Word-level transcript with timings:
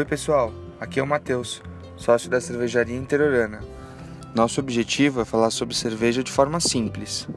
Oi, 0.00 0.06
pessoal. 0.06 0.50
Aqui 0.80 0.98
é 0.98 1.02
o 1.02 1.06
Matheus, 1.06 1.60
sócio 1.94 2.30
da 2.30 2.40
cervejaria 2.40 2.96
Interiorana. 2.96 3.60
Nosso 4.34 4.58
objetivo 4.58 5.20
é 5.20 5.26
falar 5.26 5.50
sobre 5.50 5.76
cerveja 5.76 6.24
de 6.24 6.32
forma 6.32 6.58
simples. 6.58 7.28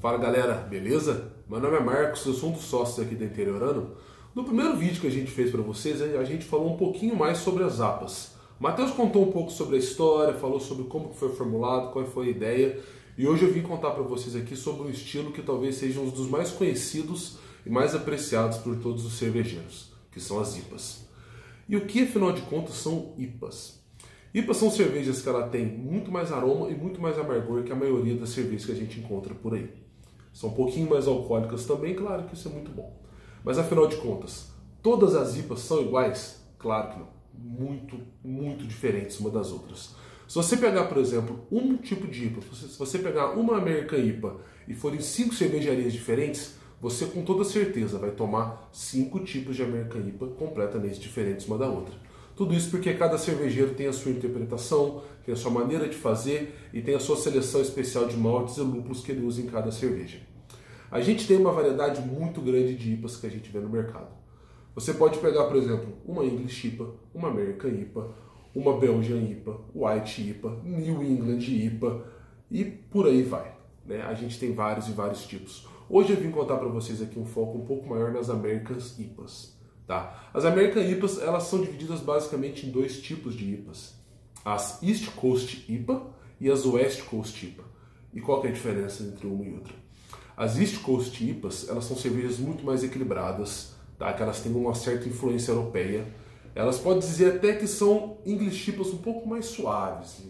Fala 0.00 0.16
galera, 0.16 0.54
beleza? 0.54 1.32
Meu 1.46 1.60
nome 1.60 1.76
é 1.76 1.80
Marcos, 1.80 2.24
eu 2.24 2.32
sou 2.32 2.48
um 2.48 2.52
dos 2.52 2.62
sócios 2.62 2.98
aqui 3.06 3.14
da 3.14 3.26
Interiorano. 3.26 3.90
No 4.34 4.42
primeiro 4.42 4.74
vídeo 4.74 5.02
que 5.02 5.06
a 5.06 5.10
gente 5.10 5.30
fez 5.30 5.50
para 5.50 5.60
vocês, 5.60 6.00
a 6.00 6.24
gente 6.24 6.46
falou 6.46 6.72
um 6.72 6.78
pouquinho 6.78 7.14
mais 7.14 7.36
sobre 7.36 7.62
as 7.62 7.78
APAs. 7.78 8.30
Matheus 8.58 8.92
contou 8.92 9.28
um 9.28 9.30
pouco 9.30 9.52
sobre 9.52 9.76
a 9.76 9.78
história, 9.78 10.32
falou 10.32 10.58
sobre 10.58 10.84
como 10.84 11.12
foi 11.12 11.28
formulado, 11.28 11.92
qual 11.92 12.06
foi 12.06 12.28
a 12.28 12.30
ideia, 12.30 12.80
e 13.18 13.28
hoje 13.28 13.44
eu 13.44 13.52
vim 13.52 13.60
contar 13.60 13.90
para 13.90 14.02
vocês 14.02 14.34
aqui 14.34 14.56
sobre 14.56 14.86
um 14.86 14.90
estilo 14.90 15.30
que 15.30 15.42
talvez 15.42 15.74
seja 15.74 16.00
um 16.00 16.08
dos 16.08 16.26
mais 16.26 16.50
conhecidos 16.50 17.36
e 17.66 17.68
mais 17.68 17.94
apreciados 17.94 18.56
por 18.56 18.76
todos 18.76 19.04
os 19.04 19.18
cervejeiros, 19.18 19.92
que 20.10 20.18
são 20.18 20.40
as 20.40 20.56
IPAs. 20.56 21.04
E 21.68 21.76
o 21.76 21.86
que, 21.86 22.02
afinal 22.02 22.32
de 22.32 22.42
contas, 22.42 22.74
são 22.74 23.14
IPAs? 23.16 23.82
IPAs 24.34 24.56
são 24.56 24.70
cervejas 24.70 25.22
que 25.22 25.28
ela 25.28 25.48
tem 25.48 25.64
muito 25.64 26.10
mais 26.10 26.32
aroma 26.32 26.68
e 26.68 26.74
muito 26.74 27.00
mais 27.00 27.18
amargor 27.18 27.62
que 27.62 27.72
a 27.72 27.76
maioria 27.76 28.16
das 28.16 28.30
cervejas 28.30 28.66
que 28.66 28.72
a 28.72 28.74
gente 28.74 29.00
encontra 29.00 29.34
por 29.34 29.54
aí. 29.54 29.70
São 30.32 30.50
um 30.50 30.54
pouquinho 30.54 30.90
mais 30.90 31.06
alcoólicas 31.06 31.64
também, 31.64 31.94
claro 31.94 32.24
que 32.24 32.34
isso 32.34 32.48
é 32.48 32.50
muito 32.50 32.70
bom. 32.70 33.00
Mas 33.44 33.58
afinal 33.58 33.86
de 33.86 33.96
contas, 33.96 34.50
todas 34.82 35.14
as 35.14 35.36
IPAs 35.36 35.60
são 35.60 35.80
iguais? 35.82 36.44
Claro 36.58 36.90
que 36.90 36.98
não. 36.98 37.08
Muito, 37.32 37.98
muito 38.22 38.66
diferentes 38.66 39.20
uma 39.20 39.30
das 39.30 39.52
outras. 39.52 39.94
Se 40.26 40.34
você 40.34 40.56
pegar, 40.56 40.84
por 40.84 40.98
exemplo, 40.98 41.46
um 41.50 41.76
tipo 41.76 42.08
de 42.08 42.24
IPA, 42.26 42.40
se 42.54 42.78
você 42.78 42.98
pegar 42.98 43.32
uma 43.32 43.56
American 43.58 43.98
IPA 43.98 44.36
e 44.66 44.74
forem 44.74 45.00
cinco 45.00 45.34
cervejarias 45.34 45.92
diferentes, 45.92 46.56
você 46.80 47.06
com 47.06 47.22
toda 47.22 47.44
certeza 47.44 47.98
vai 47.98 48.10
tomar 48.10 48.68
cinco 48.72 49.20
tipos 49.20 49.56
de 49.56 49.62
American 49.62 50.00
IPA 50.00 50.26
completamente 50.38 51.00
diferentes 51.00 51.46
uma 51.46 51.58
da 51.58 51.68
outra. 51.68 51.94
Tudo 52.36 52.52
isso 52.52 52.70
porque 52.70 52.92
cada 52.94 53.16
cervejeiro 53.16 53.74
tem 53.74 53.86
a 53.86 53.92
sua 53.92 54.10
interpretação, 54.10 55.02
tem 55.24 55.32
a 55.32 55.36
sua 55.36 55.50
maneira 55.50 55.88
de 55.88 55.94
fazer 55.94 56.54
e 56.72 56.82
tem 56.82 56.94
a 56.94 57.00
sua 57.00 57.16
seleção 57.16 57.60
especial 57.60 58.06
de 58.06 58.16
maltes 58.16 58.56
e 58.56 58.60
lúpulos 58.60 59.02
que 59.02 59.12
ele 59.12 59.24
usa 59.24 59.40
em 59.40 59.46
cada 59.46 59.70
cerveja. 59.70 60.20
A 60.90 61.00
gente 61.00 61.26
tem 61.26 61.36
uma 61.36 61.52
variedade 61.52 62.00
muito 62.00 62.40
grande 62.40 62.74
de 62.74 62.92
IPAs 62.92 63.16
que 63.16 63.26
a 63.26 63.30
gente 63.30 63.50
vê 63.50 63.60
no 63.60 63.68
mercado. 63.68 64.08
Você 64.74 64.92
pode 64.92 65.18
pegar, 65.18 65.44
por 65.44 65.56
exemplo, 65.56 65.96
uma 66.04 66.24
English 66.24 66.66
IPA, 66.66 66.88
uma 67.14 67.28
American 67.28 67.70
IPA, 67.70 68.10
uma 68.54 68.78
Belgian 68.78 69.20
IPA, 69.22 69.60
White 69.74 70.30
IPA, 70.30 70.60
New 70.64 71.02
England 71.02 71.40
IPA 71.40 72.04
e 72.50 72.64
por 72.64 73.06
aí 73.06 73.22
vai. 73.22 73.54
Né? 73.86 74.02
A 74.02 74.14
gente 74.14 74.38
tem 74.38 74.52
vários 74.52 74.88
e 74.88 74.92
vários 74.92 75.26
tipos. 75.26 75.66
Hoje 75.88 76.12
eu 76.12 76.16
vim 76.16 76.30
contar 76.30 76.56
para 76.56 76.68
vocês 76.68 77.02
aqui 77.02 77.18
um 77.18 77.26
foco 77.26 77.58
um 77.58 77.66
pouco 77.66 77.86
maior 77.86 78.10
nas 78.10 78.30
Americas 78.30 78.98
IPAs. 78.98 79.54
Tá? 79.86 80.30
As 80.32 80.46
American 80.46 80.82
IPAs 80.82 81.18
elas 81.18 81.42
são 81.44 81.60
divididas 81.60 82.00
basicamente 82.00 82.66
em 82.66 82.70
dois 82.70 83.02
tipos 83.02 83.34
de 83.34 83.52
IPAs. 83.52 83.94
As 84.42 84.82
East 84.82 85.10
Coast 85.14 85.70
IPA 85.70 86.06
e 86.40 86.50
as 86.50 86.64
West 86.64 87.02
Coast 87.04 87.44
IPA. 87.44 87.64
E 88.14 88.20
qual 88.20 88.42
é 88.44 88.48
a 88.48 88.52
diferença 88.52 89.02
entre 89.02 89.26
uma 89.26 89.44
e 89.44 89.52
outra? 89.52 89.74
As 90.34 90.58
East 90.58 90.80
Coast 90.80 91.22
IPAs 91.22 91.68
elas 91.68 91.84
são 91.84 91.96
cervejas 91.96 92.38
muito 92.38 92.64
mais 92.64 92.82
equilibradas, 92.82 93.74
tá? 93.98 94.10
que 94.14 94.22
elas 94.22 94.40
têm 94.40 94.52
uma 94.54 94.74
certa 94.74 95.06
influência 95.06 95.52
europeia. 95.52 96.06
Elas 96.54 96.78
podem 96.78 97.00
dizer 97.00 97.36
até 97.36 97.52
que 97.54 97.66
são 97.66 98.18
English 98.24 98.70
IPAs 98.70 98.88
um 98.88 98.98
pouco 98.98 99.28
mais 99.28 99.46
suaves, 99.46 100.22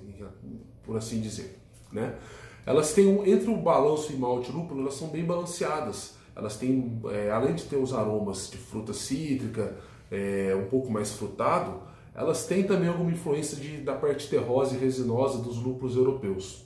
por 0.83 0.97
assim 0.97 1.21
dizer. 1.21 1.61
Né? 1.93 2.19
Elas 2.67 2.93
têm 2.93 3.07
um, 3.07 3.27
entre 3.27 3.51
o 3.51 3.57
balanço 3.57 4.13
e 4.13 4.17
malte 4.17 4.51
lúpulo, 4.51 4.81
elas 4.81 4.95
são 4.95 5.09
bem 5.09 5.25
balanceadas. 5.25 6.15
Elas 6.35 6.57
têm, 6.57 7.01
é, 7.11 7.31
além 7.31 7.55
de 7.55 7.65
ter 7.65 7.77
os 7.77 7.93
aromas 7.93 8.51
de 8.51 8.57
fruta 8.57 8.93
cítrica, 8.93 9.77
é, 10.11 10.55
um 10.57 10.69
pouco 10.69 10.91
mais 10.91 11.13
frutado, 11.13 11.83
elas 12.15 12.47
têm 12.47 12.65
também 12.65 12.89
alguma 12.89 13.11
influência 13.11 13.57
de, 13.57 13.79
da 13.79 13.95
parte 13.95 14.29
terrosa 14.29 14.75
e 14.75 14.79
resinosa 14.79 15.43
dos 15.43 15.57
lúpulos 15.57 15.97
europeus. 15.97 16.65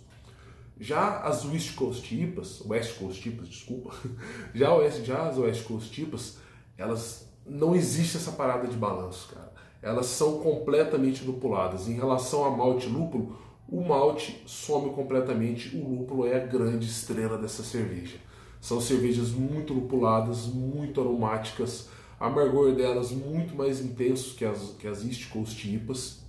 Já 0.81 1.21
as 1.21 1.45
West 1.45 1.75
Coast 1.75 2.15
IPAs, 2.15 2.63
West 2.65 2.99
Coast 2.99 3.29
IPAs, 3.29 3.49
desculpa, 3.49 3.95
já, 4.55 4.89
já 5.03 5.29
as 5.29 5.39
West 5.39 5.67
Coast 5.67 6.01
IPAs, 6.01 6.39
elas 6.77 7.29
não 7.45 7.75
existe 7.75 8.17
essa 8.17 8.33
parada 8.33 8.69
de 8.69 8.77
balanço, 8.77 9.35
cara. 9.35 9.53
Elas 9.81 10.07
são 10.07 10.41
completamente 10.41 11.25
lupuladas. 11.25 11.89
Em 11.89 11.95
relação 11.95 12.45
a 12.45 12.51
malte 12.51 12.89
lúpulo, 12.89 13.37
o 13.71 13.83
malte 13.83 14.43
some 14.47 14.91
completamente, 14.91 15.77
o 15.77 15.97
lúpulo 15.97 16.27
é 16.27 16.37
a 16.43 16.47
grande 16.47 16.87
estrela 16.87 17.37
dessa 17.37 17.63
cerveja. 17.63 18.17
São 18.61 18.81
cervejas 18.81 19.31
muito 19.31 19.75
lupuladas, 19.75 20.47
muito 20.47 21.01
aromáticas, 21.01 21.89
amargor 22.19 22.75
delas 22.75 23.13
muito 23.13 23.55
mais 23.55 23.81
intenso 23.81 24.35
que 24.35 24.45
as, 24.45 24.71
que 24.79 24.89
as 24.89 25.05
East 25.05 25.29
Coast 25.29 25.69
IPAs. 25.69 26.21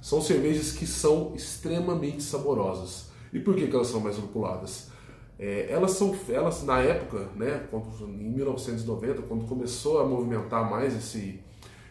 São 0.00 0.22
cervejas 0.22 0.72
que 0.72 0.86
são 0.86 1.34
extremamente 1.34 2.22
saborosas. 2.22 3.08
E 3.32 3.40
por 3.40 3.56
que, 3.56 3.66
que 3.66 3.74
elas 3.74 3.88
são 3.88 4.00
mais 4.00 4.16
lupuladas? 4.16 4.88
É, 5.38 5.66
elas 5.70 5.92
são, 5.92 6.16
elas 6.28 6.64
na 6.64 6.78
época, 6.80 7.28
né, 7.36 7.66
quando, 7.70 7.86
em 8.08 8.30
1990, 8.30 9.22
quando 9.22 9.46
começou 9.46 10.00
a 10.00 10.06
movimentar 10.06 10.70
mais 10.70 10.96
esse, 10.96 11.40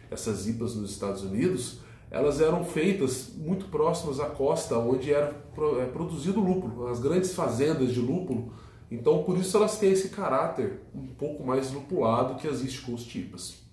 essas 0.09 0.47
IPAs 0.47 0.75
nos 0.75 0.91
Estados 0.91 1.23
Unidos, 1.23 1.79
elas 2.09 2.39
eram 2.39 2.63
feitas 2.63 3.31
muito 3.35 3.65
próximas 3.65 4.19
à 4.19 4.27
costa 4.27 4.77
onde 4.77 5.13
era 5.13 5.35
é, 5.79 5.85
produzido 5.85 6.39
lúpulo, 6.39 6.87
as 6.87 6.99
grandes 6.99 7.33
fazendas 7.33 7.93
de 7.93 7.99
lúpulo. 7.99 8.53
Então, 8.89 9.23
por 9.23 9.37
isso 9.37 9.57
elas 9.57 9.77
têm 9.77 9.91
esse 9.91 10.09
caráter 10.09 10.81
um 10.95 11.07
pouco 11.07 11.45
mais 11.45 11.71
lupulado 11.71 12.35
que 12.35 12.47
as 12.47 12.63
East 12.63 12.85
Coast 12.85 13.17
IPAs. 13.17 13.67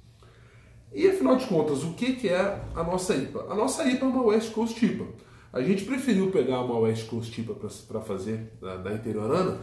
E 0.93 1.09
afinal 1.09 1.37
de 1.37 1.47
contas, 1.47 1.83
o 1.83 1.93
que 1.93 2.29
é 2.29 2.61
a 2.75 2.83
nossa 2.83 3.15
IPA? 3.15 3.47
A 3.49 3.55
nossa 3.55 3.85
IPA 3.85 4.05
é 4.05 4.09
uma 4.09 4.23
West 4.23 4.53
Coast 4.53 4.85
IPA. 4.85 5.07
A 5.53 5.61
gente 5.63 5.85
preferiu 5.85 6.33
pegar 6.33 6.63
uma 6.63 6.79
West 6.79 7.09
Coast 7.09 7.41
IPA 7.41 7.55
para 7.87 8.01
fazer 8.01 8.53
da, 8.61 8.77
da 8.77 8.93
interiorana, 8.93 9.61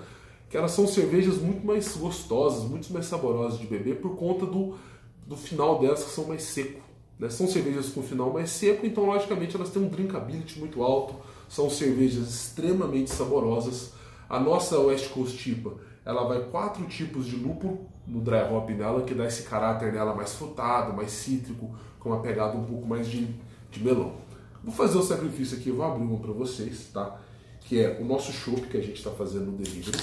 que 0.50 0.56
elas 0.56 0.72
são 0.72 0.88
cervejas 0.88 1.38
muito 1.38 1.66
mais 1.66 1.96
gostosas, 1.96 2.70
muito 2.70 2.92
mais 2.94 3.06
saborosas 3.06 3.59
de 3.59 3.68
beber 3.68 4.02
por 4.02 4.16
conta 4.16 4.46
do, 4.46 4.76
do 5.26 5.36
final 5.36 5.80
delas 5.80 6.03
que 6.03 6.12
são 6.12 6.26
mais 6.26 6.44
seco. 6.44 6.91
Né? 7.22 7.30
São 7.30 7.48
cervejas 7.48 7.90
com 7.90 8.02
final 8.02 8.34
mais 8.34 8.50
seco, 8.50 8.84
então 8.84 9.06
logicamente 9.06 9.56
elas 9.56 9.70
têm 9.70 9.84
um 9.84 9.88
drinkability 9.88 10.58
muito 10.58 10.82
alto, 10.82 11.16
são 11.48 11.70
cervejas 11.70 12.28
extremamente 12.28 13.12
saborosas. 13.12 13.94
A 14.28 14.40
nossa 14.40 14.80
West 14.80 15.12
Coast 15.12 15.52
IPA, 15.52 15.76
ela 16.04 16.28
vai 16.28 16.44
quatro 16.46 16.84
tipos 16.86 17.28
de 17.28 17.36
lúpulo 17.36 17.88
no 18.08 18.22
dry 18.22 18.42
hop 18.52 18.70
nela, 18.72 19.04
que 19.04 19.14
dá 19.14 19.28
esse 19.28 19.44
caráter 19.44 19.94
nela 19.94 20.16
mais 20.16 20.34
frutado, 20.34 20.94
mais 20.94 21.12
cítrico, 21.12 21.76
com 22.00 22.09
uma 22.09 22.22
pegada 22.22 22.58
um 22.58 22.66
pouco 22.66 22.88
mais 22.88 23.08
de, 23.08 23.28
de 23.70 23.84
melão. 23.84 24.16
Vou 24.64 24.74
fazer 24.74 24.98
o 24.98 25.03
sacrifício 25.03 25.58
aqui, 25.58 25.70
vou 25.70 25.86
abrir 25.86 26.03
uma 26.03 26.18
para 26.18 26.32
vocês, 26.32 26.90
tá? 26.92 27.20
Que 27.59 27.82
é 27.82 28.00
o 28.02 28.06
nosso 28.06 28.32
chopp 28.32 28.62
que 28.62 28.78
a 28.78 28.82
gente 28.82 28.98
está 28.98 29.12
fazendo 29.12 29.46
no 29.46 29.58
delivery, 29.58 30.00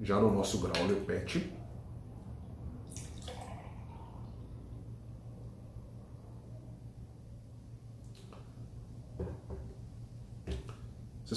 já 0.00 0.20
no 0.20 0.32
nosso 0.32 0.58
growler 0.58 0.98
pet. 0.98 1.50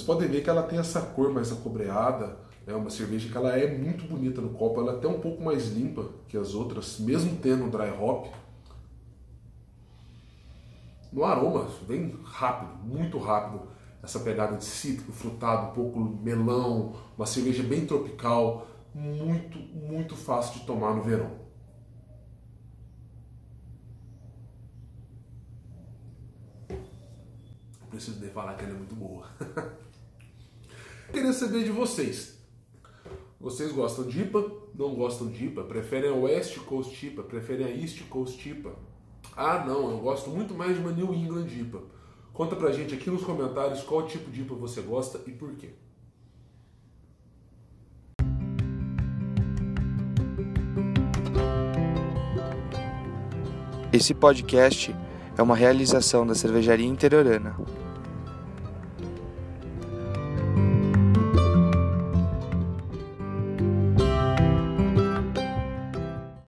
Podem 0.06 0.28
ver 0.28 0.42
que 0.42 0.48
ela 0.48 0.62
tem 0.62 0.78
essa 0.78 1.00
cor 1.00 1.32
mais 1.32 1.50
acobreada, 1.52 2.38
é 2.66 2.74
uma 2.74 2.90
cerveja 2.90 3.28
que 3.28 3.36
ela 3.36 3.56
é 3.56 3.76
muito 3.76 4.04
bonita 4.04 4.40
no 4.40 4.50
copo, 4.50 4.80
ela 4.80 4.92
é 4.92 4.96
até 4.96 5.08
um 5.08 5.20
pouco 5.20 5.42
mais 5.42 5.68
limpa 5.68 6.08
que 6.28 6.36
as 6.36 6.54
outras, 6.54 6.98
mesmo 6.98 7.36
tendo 7.36 7.70
dry 7.70 7.90
hop. 7.90 8.26
No 11.12 11.24
aroma, 11.24 11.68
vem 11.86 12.18
rápido, 12.24 12.76
muito 12.84 13.18
rápido, 13.18 13.68
essa 14.02 14.20
pegada 14.20 14.56
de 14.56 14.64
cítrico, 14.64 15.12
frutado, 15.12 15.70
um 15.70 15.74
pouco 15.74 15.98
melão, 15.98 16.94
uma 17.16 17.26
cerveja 17.26 17.62
bem 17.62 17.86
tropical, 17.86 18.66
muito, 18.94 19.58
muito 19.58 20.14
fácil 20.14 20.60
de 20.60 20.66
tomar 20.66 20.94
no 20.94 21.02
verão. 21.02 21.46
Preciso 27.90 28.20
de 28.20 28.28
falar 28.28 28.54
que 28.54 28.64
ela 28.64 28.74
é 28.74 28.76
muito 28.76 28.94
boa. 28.94 29.26
Queria 31.12 31.32
saber 31.32 31.64
de 31.64 31.70
vocês. 31.70 32.36
Vocês 33.40 33.72
gostam 33.72 34.06
de 34.06 34.22
IPA? 34.22 34.50
Não 34.74 34.94
gostam 34.94 35.28
de 35.28 35.46
IPA? 35.46 35.64
Preferem 35.64 36.10
a 36.10 36.14
West 36.14 36.58
Coast 36.60 37.06
IPA? 37.06 37.22
Preferem 37.22 37.66
a 37.66 37.70
East 37.70 38.02
Coast 38.08 38.48
IPA? 38.48 38.74
Ah, 39.36 39.64
não, 39.64 39.90
eu 39.90 39.98
gosto 39.98 40.30
muito 40.30 40.54
mais 40.54 40.74
de 40.74 40.80
uma 40.80 40.92
New 40.92 41.14
England 41.14 41.46
IPA. 41.46 41.82
Conta 42.32 42.56
pra 42.56 42.72
gente 42.72 42.94
aqui 42.94 43.10
nos 43.10 43.22
comentários 43.22 43.82
qual 43.82 44.06
tipo 44.06 44.30
de 44.30 44.42
IPA 44.42 44.54
você 44.56 44.80
gosta 44.82 45.20
e 45.26 45.32
por 45.32 45.54
quê. 45.54 45.70
Esse 53.92 54.12
podcast 54.12 54.94
é 55.38 55.42
uma 55.42 55.56
realização 55.56 56.26
da 56.26 56.34
Cervejaria 56.34 56.86
Interiorana. 56.86 57.56